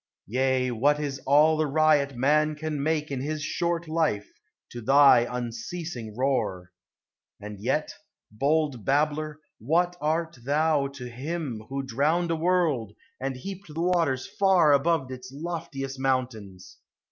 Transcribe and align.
Yea, 0.25 0.71
what 0.71 0.99
is 0.99 1.21
all 1.27 1.55
the 1.57 1.67
riot 1.67 2.15
man 2.15 2.55
can 2.55 2.81
make 2.81 3.11
In 3.11 3.21
his 3.21 3.43
short 3.43 3.87
life, 3.87 4.31
to 4.71 4.81
thy 4.81 5.27
unceasing 5.29 6.17
roar? 6.17 6.71
And 7.39 7.59
yet, 7.59 7.93
bold 8.31 8.83
babbler, 8.83 9.39
what 9.59 9.95
art 10.01 10.39
thou 10.43 10.87
to 10.87 11.07
Him 11.07 11.61
INLAND 11.69 11.69
WATERS: 11.69 11.69
HIGHLANDS. 11.69 11.91
209 11.91 11.91
Who 11.91 11.95
drowned 11.95 12.31
a 12.31 12.35
world, 12.35 12.93
and 13.19 13.35
heaped 13.35 13.67
the 13.71 13.79
waters 13.79 14.25
far 14.39 14.73
Above 14.73 15.11
its 15.11 15.31
loftiest 15.31 15.99
mountains? 15.99 16.79